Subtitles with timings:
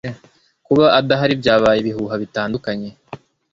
[0.65, 2.89] Kuba adahari byabyaye ibihuha bitandukanye.